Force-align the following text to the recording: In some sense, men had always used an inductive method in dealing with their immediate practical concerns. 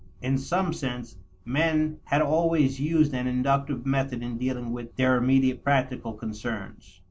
In 0.19 0.39
some 0.39 0.73
sense, 0.73 1.17
men 1.45 1.99
had 2.05 2.23
always 2.23 2.79
used 2.79 3.13
an 3.13 3.27
inductive 3.27 3.85
method 3.85 4.23
in 4.23 4.39
dealing 4.39 4.73
with 4.73 4.95
their 4.95 5.15
immediate 5.15 5.63
practical 5.63 6.13
concerns. 6.13 6.99